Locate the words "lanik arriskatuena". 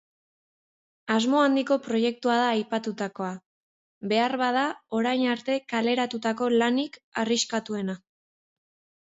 6.57-7.99